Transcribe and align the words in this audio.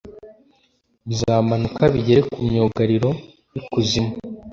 bizamanuka 1.07 1.81
bigere 1.93 2.21
ku 2.31 2.37
myugariro 2.47 3.09
y’ikuzimu, 3.53 4.13